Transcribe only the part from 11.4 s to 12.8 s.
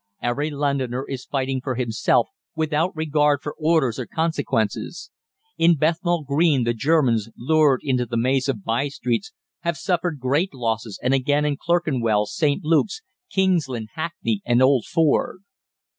in Clerkenwell, St.